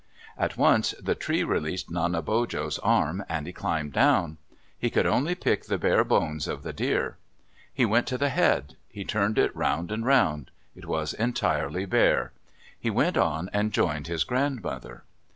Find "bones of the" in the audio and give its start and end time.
6.03-6.73